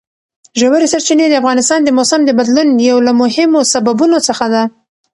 [0.59, 4.63] ژورې سرچینې د افغانستان د موسم د بدلون یو له مهمو سببونو څخه ده.